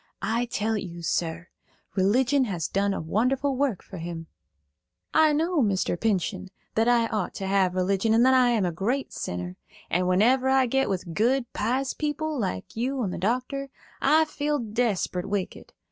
[0.23, 1.49] I tell you, sir,
[1.95, 4.25] religion has done a wonderful work for him."
[5.13, 5.95] "I know, Mr.
[5.95, 9.57] Pinchen, that I ought to have religion, and that I am a great sinner;
[9.91, 13.69] and whenever I get with good, pious people, like you and the doctor,
[14.01, 15.71] I feel desperate wicked.